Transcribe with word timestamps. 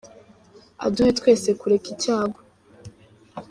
Aduhe 0.85 1.11
twese 1.19 1.49
kureka 1.59 1.87
icyago 1.93 2.39